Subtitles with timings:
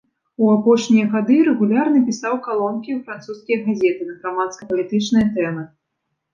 [0.43, 5.63] У апошнія гады рэгулярна пісаў калонкі ў французскія газеты на грамадска-палітычныя тэмы.